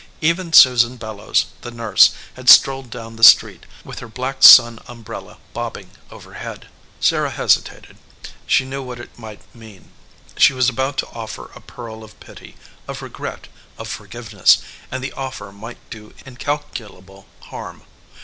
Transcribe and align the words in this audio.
Even 0.19 0.51
Susan 0.51 0.97
Bellows, 0.97 1.45
the 1.61 1.69
nurse, 1.69 2.09
had 2.33 2.49
strolled 2.49 2.89
down 2.89 3.17
the 3.17 3.23
street, 3.23 3.67
with 3.83 3.99
her 3.99 4.07
black 4.07 4.41
sun 4.41 4.79
umbrella 4.87 5.37
bobbing 5.53 5.91
overhead. 6.09 6.67
Sarah 6.99 7.29
hesitated; 7.29 7.97
she 8.47 8.65
knew 8.65 8.81
what 8.81 8.99
it 8.99 9.19
might 9.19 9.41
mean: 9.53 9.91
she 10.37 10.53
was 10.53 10.69
about 10.69 10.97
to 10.97 11.07
offer 11.09 11.51
a 11.53 11.61
pearl 11.61 12.03
of 12.03 12.19
pity, 12.19 12.55
of 12.87 13.03
regret, 13.03 13.47
of 13.77 13.87
forgiveness, 13.87 14.57
and 14.89 15.03
the 15.03 15.13
offer 15.13 15.51
might 15.51 15.77
do 15.91 16.15
incalculable 16.25 17.27
harm. 17.41 17.83